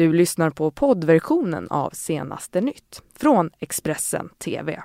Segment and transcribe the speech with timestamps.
[0.00, 4.82] Du lyssnar på poddversionen av Senaste nytt från Expressen TV.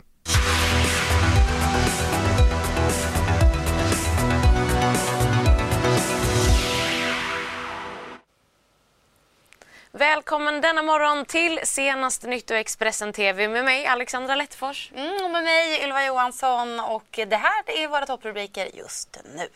[9.92, 14.92] Välkommen denna morgon till Senaste Nytt och Expressen TV med mig Alexandra Lettfors.
[14.96, 19.48] Mm, och med mig Ylva Johansson och det här är våra topprubriker just nu.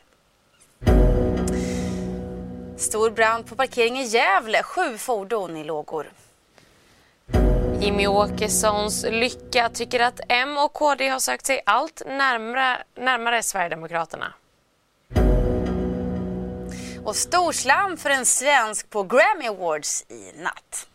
[2.80, 6.12] Stor brand på parkering i Gävle, sju fordon i lågor.
[7.82, 14.34] Jimmy Åkessons lycka tycker att M och KD har sökt sig allt närmare, närmare Sverigedemokraterna.
[17.06, 20.88] Och storslam för en svensk på Grammy Awards i natt.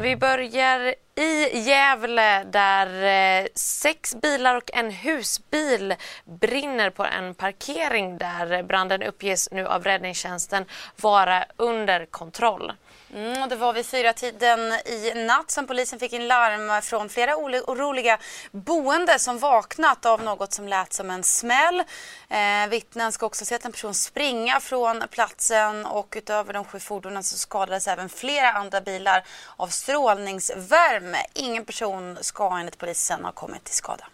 [0.00, 3.04] Vi börjar i Gävle där
[3.42, 9.84] eh, sex bilar och en husbil brinner på en parkering där branden uppges nu av
[9.84, 10.64] räddningstjänsten
[10.96, 12.72] vara under kontroll.
[13.14, 17.08] Mm, och det var vid fyra tiden i natt som polisen fick in larm från
[17.08, 18.18] flera oroliga
[18.50, 21.84] boende som vaknat av något som lät som en smäll.
[22.28, 26.80] Eh, vittnen ska också ha sett en person springa från platsen och utöver de sju
[26.80, 29.24] fordonen så skadades även flera andra bilar
[29.56, 31.18] av strålningsvärme.
[31.34, 34.04] Ingen person ska enligt polisen ha kommit till skada.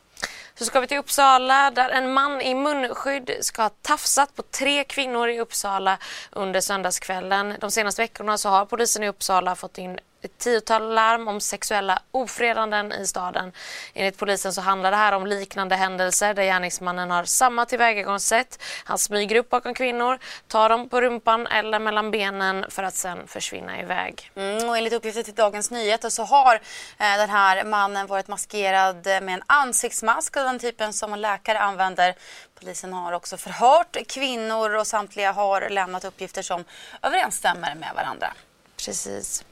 [0.54, 4.84] Så ska vi till Uppsala där en man i munskydd ska ha tafsat på tre
[4.84, 5.98] kvinnor i Uppsala
[6.32, 7.54] under söndagskvällen.
[7.60, 11.98] De senaste veckorna så har polisen i Uppsala fått in ett tiotal larm om sexuella
[12.10, 13.52] ofredanden i staden.
[13.94, 18.62] Enligt polisen så handlar det här om liknande händelser där gärningsmannen har samma tillvägagångssätt.
[18.84, 23.26] Han smyger upp bakom kvinnor, tar dem på rumpan eller mellan benen för att sen
[23.26, 24.30] försvinna iväg.
[24.34, 26.60] Mm, och enligt uppgifter till Dagens Nyheter så har eh,
[26.98, 32.14] den här mannen varit maskerad med en ansiktsmask av den typen som läkare använder.
[32.60, 36.64] Polisen har också förhört kvinnor och samtliga har lämnat uppgifter som
[37.02, 38.32] överensstämmer med varandra.
[38.76, 39.44] Precis.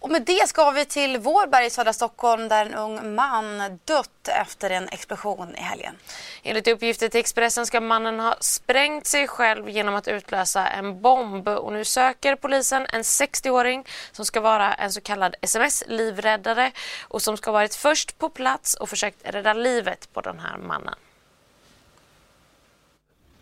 [0.00, 4.28] Och med det ska vi till Vårberg i södra Stockholm där en ung man dött
[4.28, 5.94] efter en explosion i helgen.
[6.42, 11.48] Enligt uppgifter till Expressen ska mannen ha sprängt sig själv genom att utlösa en bomb
[11.48, 16.72] och nu söker polisen en 60-åring som ska vara en så kallad sms-livräddare
[17.02, 20.94] och som ska varit först på plats och försökt rädda livet på den här mannen.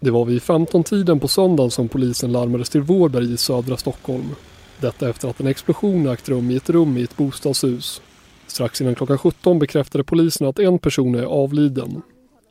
[0.00, 4.34] Det var vid 15-tiden på söndagen som polisen larmades till Vårberg i södra Stockholm.
[4.80, 8.02] Detta efter att en explosion ägt rum i ett rum i ett bostadshus.
[8.46, 12.02] Strax innan klockan 17 bekräftade polisen att en person är avliden.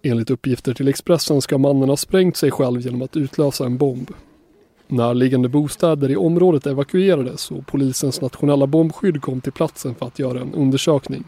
[0.03, 4.11] Enligt uppgifter till Expressen ska mannen ha sprängt sig själv genom att utlösa en bomb.
[4.87, 10.41] Närliggande bostäder i området evakuerades och polisens nationella bombskydd kom till platsen för att göra
[10.41, 11.23] en undersökning.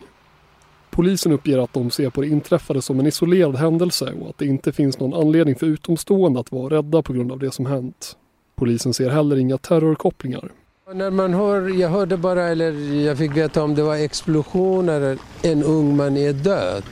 [0.90, 4.46] Polisen uppger att de ser på det inträffade som en isolerad händelse och att det
[4.46, 8.18] inte finns någon anledning för utomstående att vara rädda på grund av det som hänt.
[8.56, 10.52] Polisen ser heller inga terrorkopplingar.
[10.94, 12.72] När man hör, jag hörde bara, eller
[13.06, 16.84] jag fick veta om det var explosioner, en ung man är död.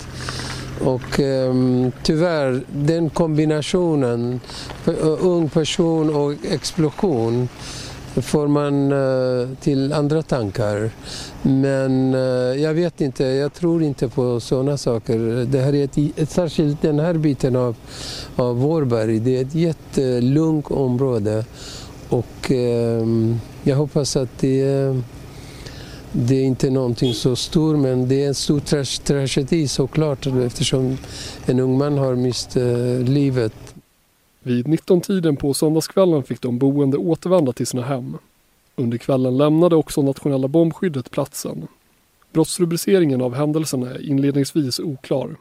[0.83, 4.39] Och um, tyvärr, den kombinationen,
[4.85, 7.49] eh, ung person och explosion,
[8.15, 10.89] får man uh, till andra tankar.
[11.41, 15.45] Men uh, jag vet inte, jag tror inte på sådana saker.
[15.45, 15.83] Det här är
[16.15, 17.75] ett, särskilt den här biten av,
[18.35, 21.45] av Vårberg, det är ett jättelugnt område.
[22.45, 24.95] Och ehm, jag hoppas att det,
[26.11, 30.27] det är inte är någonting så stort men det är en stor tra tragedi såklart
[30.27, 30.97] eftersom
[31.45, 33.75] en ung man har mist eh, livet.
[34.43, 38.17] Vid 19-tiden på söndagskvällen fick de boende återvända till sina hem.
[38.75, 41.67] Under kvällen lämnade också nationella bombskyddet platsen.
[42.33, 45.35] Brottsrubriceringen av händelsen är inledningsvis oklar.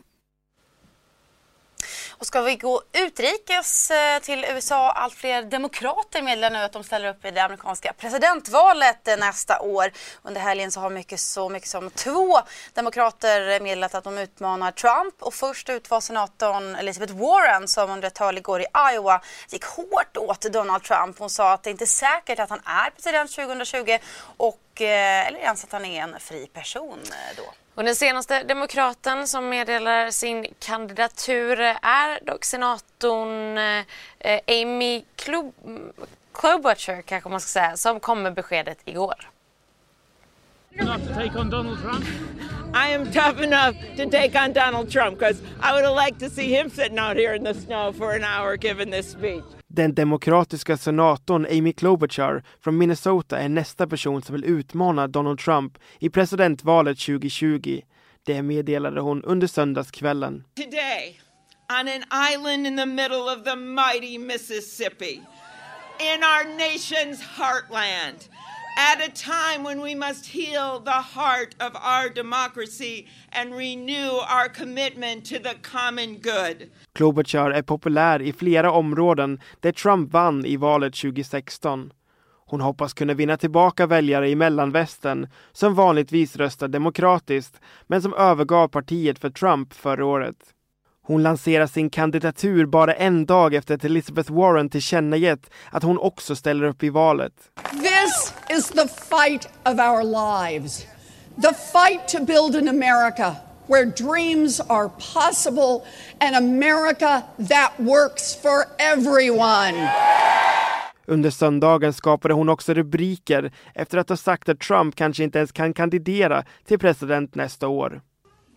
[2.24, 6.84] Och ska vi gå utrikes eh, till USA, allt fler demokrater meddelar nu att de
[6.84, 9.92] ställer upp i det amerikanska presidentvalet eh, nästa år.
[10.22, 12.40] Under helgen så har mycket, så mycket som två
[12.74, 18.08] demokrater meddelat att de utmanar Trump och först ut var senatorn Elizabeth Warren som under
[18.08, 21.18] ett tal igår i Iowa gick hårt åt Donald Trump.
[21.18, 23.98] Hon sa att det inte är säkert att han är president 2020
[24.36, 26.98] och, eh, eller ens att han är en fri person
[27.36, 27.63] då.
[27.74, 35.04] Och den senaste demokraten som meddelar sin kandidatur är dock senatorn eh, Amy
[36.32, 39.30] Klobuchar kanske man ska säga, som kom med beskedet igår.
[40.76, 42.04] Enough to take on Donald Trump?
[42.74, 46.30] I am tough enough to take on Donald Trump because I would have liked to
[46.30, 49.44] see him sitting out here in the snow for an hour giving this speech.
[49.76, 55.78] Den demokratiska senatorn Amy Klobuchar från Minnesota är nästa person som vill utmana Donald Trump
[55.98, 57.80] i presidentvalet 2020.
[58.26, 60.44] Det meddelade hon under söndagskvällen.
[60.56, 61.20] Today,
[61.80, 65.14] on an island in the middle of the mighty Mississippi,
[66.00, 68.18] in our nation's heartland,
[68.76, 74.48] at a time when we must heal the heart of our democracy and renew our
[74.48, 76.70] commitment to the common good.
[76.94, 81.92] Klobuchar är populär i flera områden där Trump vann i valet 2016.
[82.46, 88.68] Hon hoppas kunna vinna tillbaka väljare i mellanvästern som vanligtvis röstar demokratiskt men som övergav
[88.68, 90.36] partiet för Trump förra året.
[91.06, 96.36] Hon lanserar sin kandidatur bara en dag efter att Elizabeth Warren tillkännagett att hon också
[96.36, 97.32] ställer upp i valet.
[98.14, 100.86] This is the fight of our lives.
[101.38, 105.84] The fight to build an America where dreams are possible
[106.20, 109.88] and America that works for everyone.
[111.08, 115.52] Under söndagen skapade hon också rubriker efter att ha sagt att Trump kanske inte ens
[115.52, 118.00] kan kandidera till president nästa år.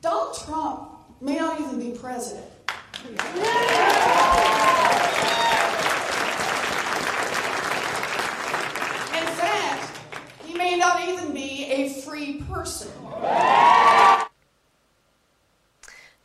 [0.02, 0.80] Donald Trump
[1.20, 2.46] may not even be president.
[3.10, 3.18] In
[11.08, 12.92] even be a free person.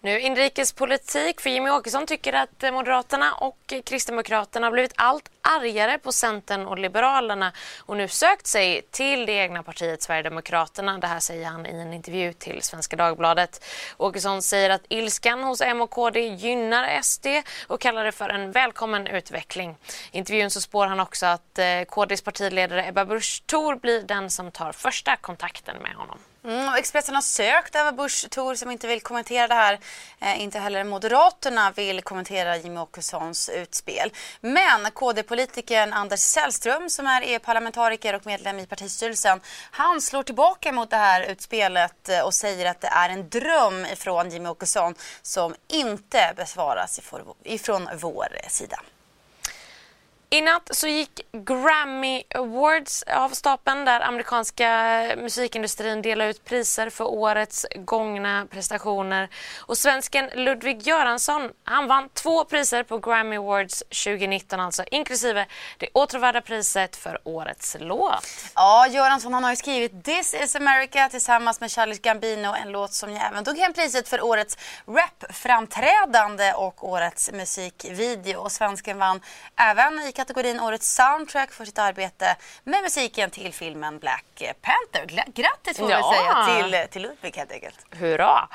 [0.04, 5.98] Nu inrikespolitik, för Jimmy Åkesson tycker att eh, Moderaterna och Kristdemokraterna har blivit allt argare
[5.98, 10.98] på Centern och Liberalerna och nu sökt sig till det egna partiet Sverigedemokraterna.
[10.98, 13.64] Det här säger han i en intervju till Svenska Dagbladet.
[13.96, 17.26] Åkesson säger att ilskan hos M och KD gynnar SD
[17.66, 19.76] och kallar det för en välkommen utveckling.
[20.12, 24.30] I intervjun så spår han också att eh, KDs partiledare Ebba Busch Thor blir den
[24.30, 26.18] som tar första kontakten med honom.
[26.44, 29.78] Mm, och Expressen har sökt över Busch Thor som inte vill kommentera det här.
[30.20, 34.12] Eh, inte heller Moderaterna vill kommentera Jimmie Åkessons utspel.
[34.40, 39.40] Men KD-politikern Anders Sällström som är EU-parlamentariker och medlem i partistyrelsen.
[39.70, 43.86] Han slår tillbaka mot det här utspelet eh, och säger att det är en dröm
[43.86, 47.00] ifrån Jimmie Åkesson som inte besvaras
[47.44, 48.80] ifrån vår sida.
[50.32, 54.68] I natt så gick Grammy Awards av stapeln där amerikanska
[55.16, 59.28] musikindustrin delar ut priser för årets gångna prestationer.
[59.60, 65.46] Och svensken Ludvig Göransson han vann två priser på Grammy Awards 2019 alltså inklusive
[65.78, 68.26] det åtråvärda priset för årets låt.
[68.54, 72.92] Ja, Göransson han har ju skrivit This is America tillsammans med Charles Gambino en låt
[72.92, 78.38] som ju även tog hem priset för årets rapframträdande och årets musikvideo.
[78.38, 79.20] Och svensken vann
[79.56, 85.24] även i kategorin Årets soundtrack för sitt arbete med musiken till filmen Black Panther.
[85.34, 86.14] Grattis får ja.
[86.14, 87.86] säga till, till Ludvig helt enkelt.
[87.90, 88.48] Hurra!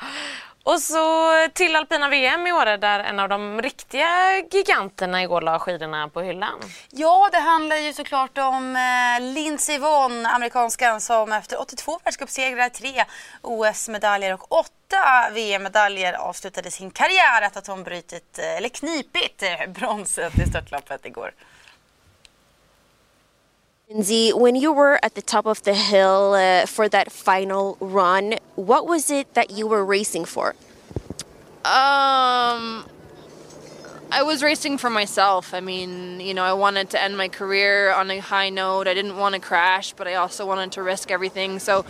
[0.62, 4.08] Och så till alpina VM i år där en av de riktiga
[4.50, 6.60] giganterna igår la skidorna på hyllan.
[6.90, 13.04] Ja, det handlar ju såklart om eh, Lindsey Vonn, amerikanskan som efter 82 världscupsegrar, tre
[13.42, 19.66] OS-medaljer och åtta VM-medaljer avslutade sin karriär efter att hon brutit, eh, eller knipit, eh,
[19.68, 21.32] bronset i störtloppet igår.
[23.90, 28.34] Lindsay, when you were at the top of the hill uh, for that final run,
[28.54, 30.54] what was it that you were racing for?
[31.64, 32.84] Um,
[34.10, 35.52] I was racing for myself.
[35.52, 38.88] I mean, you know, I wanted to end my career on a high note.
[38.88, 41.58] I didn't want to crash, but I also wanted to risk everything.
[41.58, 41.84] So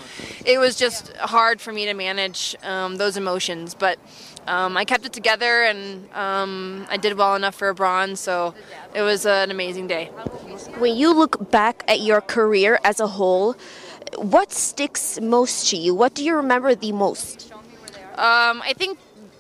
[0.45, 3.75] it was just hard for me to manage um, those emotions.
[3.75, 4.01] But
[4.49, 8.19] um, I kept it together and um, I did well enough for a bronze.
[8.19, 8.53] So
[8.95, 10.07] it was an amazing day.
[10.79, 13.55] When you look back at your career as a whole,
[14.17, 15.95] what sticks most to you?
[15.95, 17.53] What do you remember the most?
[18.19, 18.99] Um, I think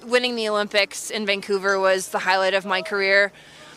[0.08, 3.32] winning the Olympics in Vancouver was the highlight of my career.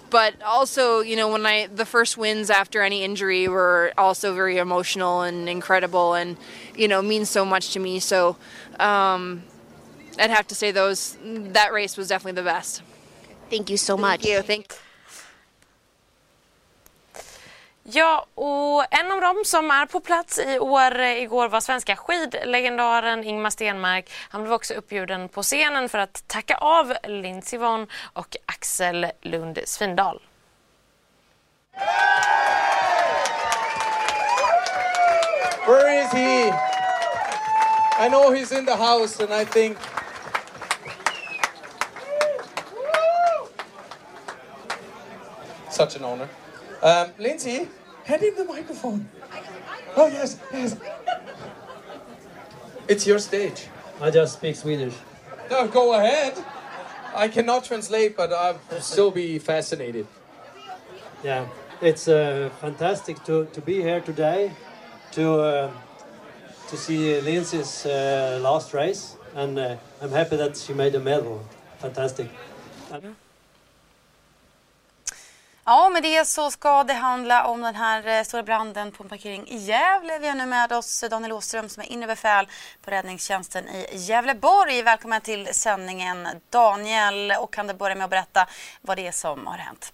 [0.09, 4.57] But also, you know, when I the first wins after any injury were also very
[4.57, 6.35] emotional and incredible, and
[6.75, 7.99] you know, means so much to me.
[7.99, 8.35] So,
[8.79, 9.43] um,
[10.19, 12.81] I'd have to say those that race was definitely the best.
[13.49, 14.23] Thank you so much.
[14.23, 14.41] Thank you.
[14.41, 14.90] Thank.
[17.93, 21.95] Ja, och en av dem som är på plats i år eh, igår var svenska
[21.95, 24.11] skidlegendaren Ingmar Stenmark.
[24.29, 29.59] Han blev också uppbjuden på scenen för att tacka av Lindsey Vonn och Axel Lund
[29.65, 30.21] Svindal.
[35.67, 36.47] Where is he?
[38.05, 39.77] I know he's in the house and I think
[45.69, 46.27] such an honor.
[46.83, 47.67] Um, Lindsay,
[48.05, 49.09] hand him the microphone.
[49.95, 50.75] Oh, yes, yes.
[52.87, 53.67] It's your stage.
[54.01, 54.95] I just speak Swedish.
[55.49, 56.33] No, go ahead.
[57.13, 60.07] I cannot translate, but I'll still be fascinated.
[61.23, 61.45] Yeah,
[61.81, 64.51] it's uh, fantastic to, to be here today
[65.11, 65.71] to uh,
[66.69, 71.43] to see Lindsay's uh, last race, and uh, I'm happy that she made a medal.
[71.79, 72.29] Fantastic.
[72.91, 73.15] And
[75.65, 79.09] Ja, med det så ska det handla om den här eh, stora branden på en
[79.09, 80.19] parkering i Gävle.
[80.21, 82.45] Vi har nu med oss Daniel Åström som är inre befäl
[82.85, 84.83] på räddningstjänsten i Gävleborg.
[84.83, 88.39] Välkommen till sändningen Daniel och kan du börja med att berätta
[88.81, 89.93] vad det är som har hänt?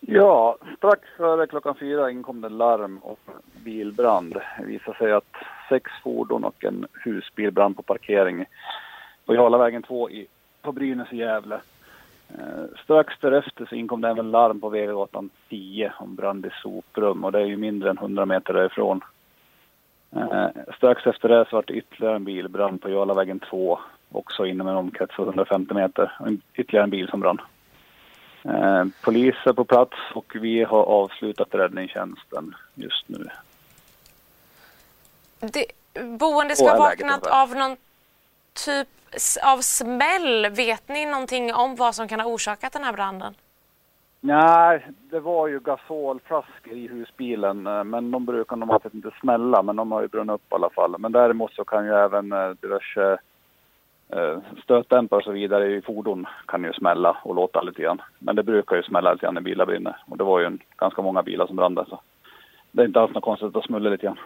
[0.00, 3.16] Ja, strax före klockan fyra inkom det larm om
[3.64, 4.34] bilbrand.
[4.58, 5.34] Det visade sig att
[5.68, 8.46] sex fordon och en husbil brann på parkering
[9.26, 10.26] på Jarlavägen 2 i,
[10.62, 11.60] på Brynäs i Gävle.
[12.38, 17.24] Eh, strax därefter så inkom det även larm på Vegagatan 10 om brand i soprum
[17.24, 19.00] och det är ju mindre än 100 meter därifrån.
[20.16, 23.78] Eh, strax efter det så var det ytterligare en bilbrand på Jarlavägen 2
[24.12, 26.12] också inom en omkrets av 150 meter.
[26.54, 27.40] Ytterligare en bil som brann.
[28.44, 33.26] Eh, polis är på plats och vi har avslutat räddningstjänsten just nu.
[35.40, 35.66] Det,
[36.18, 37.76] boende ska ha vaknat av någon
[38.52, 38.88] typ
[39.42, 40.50] av smäll.
[40.50, 43.34] Vet ni någonting om vad som kan ha orsakat den här branden?
[44.24, 49.76] Nej, det var ju gasolflaskor i husbilen, eh, men de brukar normalt inte smälla, men
[49.76, 50.94] de har ju brunnit upp i alla fall.
[50.98, 53.18] Men däremot så kan ju även eh, diverse
[54.08, 58.02] eh, stötdämpare och så vidare i fordon kan ju smälla och låta lite grann.
[58.18, 59.96] Men det brukar ju smälla lite grann när bilar brinner.
[60.06, 62.00] Och det var ju en, ganska många bilar som brann där, så
[62.70, 64.18] det är inte alls något konstigt att smulla lite grann.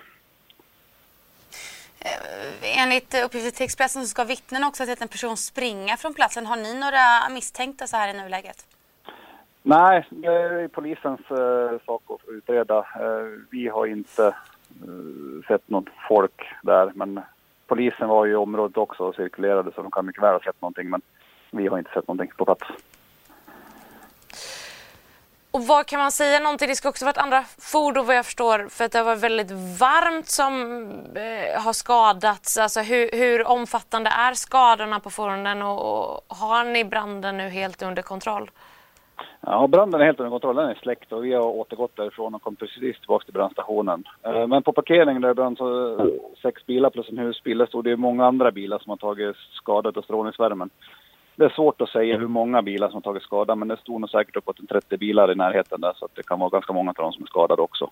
[2.07, 6.15] Eh, enligt uppgifter till Expressen så ska vittnen också ha sett en person springa från
[6.15, 6.47] platsen.
[6.47, 8.67] Har ni några misstänkta så här i nuläget?
[9.63, 12.79] Nej, det är polisens eh, sak att utreda.
[12.79, 17.21] Eh, vi har inte eh, sett något folk där, men
[17.67, 20.63] polisen var ju i området också och cirkulerade så de kan mycket väl ha sett
[20.63, 21.03] någonting, men
[21.51, 22.67] vi har inte sett någonting på plats.
[25.57, 26.69] Och vad kan man säga någonting?
[26.69, 29.51] Det ska också varit andra fordon vad jag förstår för att det har varit väldigt
[29.81, 30.53] varmt som
[31.15, 32.59] eh, har skadats.
[32.59, 37.83] Alltså hur, hur, omfattande är skadorna på fordonen och, och, har ni branden nu helt
[37.83, 38.51] under kontroll?
[39.41, 40.57] Ja, branden är helt under kontroll.
[40.57, 44.05] Den är släckt och vi har återgått därifrån och kom precis tillbaka till brandstationen.
[44.23, 45.99] Eh, men på parkeringen där det brann så
[46.43, 49.93] sex bilar plus en husbil, där stod det många andra bilar som har tagit skada
[49.97, 50.71] av strålningsvärmen
[51.37, 54.11] det är svårt att säga hur många bilar som tagit skada men det stod nog
[54.11, 56.95] säkert uppåt 30 bilar i närheten där så att det kan vara ganska många av
[56.95, 57.91] dem som är skadade också.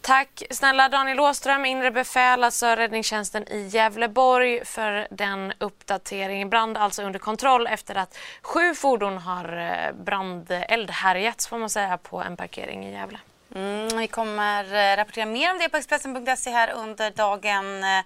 [0.00, 6.50] Tack snälla Daniel Åström, inre befäl, alltså räddningstjänsten i Gävleborg för den uppdateringen.
[6.50, 12.22] Brand alltså under kontroll efter att sju fordon har eh, brandeldhärjats får man säga på
[12.22, 13.18] en parkering i Gävle.
[13.54, 17.84] Mm, vi kommer eh, rapportera mer om det på Expressen.se här under dagen.
[17.84, 18.04] Eh,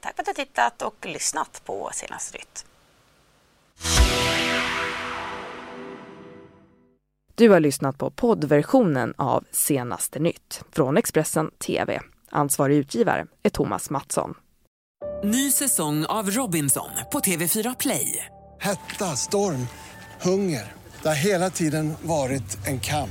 [0.00, 2.64] tack för att du har tittat och lyssnat på Senaste nytt.
[7.34, 12.00] Du har lyssnat på poddversionen av Senaste nytt från Expressen TV.
[12.30, 14.34] Ansvarig utgivare är Thomas Mattsson.
[15.24, 18.26] Ny säsong av Robinson på TV4 Play.
[18.60, 19.66] Hetta, storm,
[20.22, 20.72] hunger.
[21.02, 23.10] Det har hela tiden varit en kamp.